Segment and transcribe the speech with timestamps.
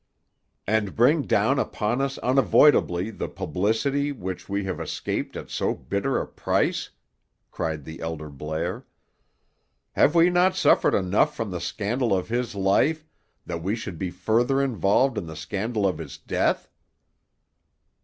[0.65, 6.17] "And bring down upon us unavoidably the publicity which we have escaped at so bitter
[6.19, 6.89] a price?"
[7.51, 8.87] cried the elder Blair.
[9.91, 13.05] "Have we not suffered enough from the scandal of his life,
[13.45, 16.67] that we should be further involved in the scandal of his death?"